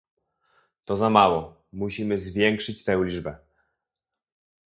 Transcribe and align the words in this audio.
To 0.85 0.97
za 0.97 1.09
mało, 1.09 1.61
musimy 1.71 2.17
zwiększyć 2.17 2.83
tę 2.83 3.01
liczbę 3.03 3.37